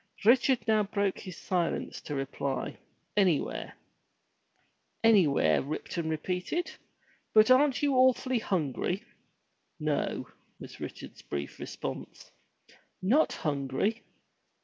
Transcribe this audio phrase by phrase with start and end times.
[0.25, 2.79] Richard now broke his silence to reply,
[3.15, 3.75] "Anywhere."
[5.03, 6.71] "Anywhere!" Ripton repeated,
[7.35, 9.03] "but aren't you awful hungry?"
[9.79, 10.27] "No,"
[10.59, 12.31] was Richard's brief response.
[12.99, 14.01] "Not hungry!"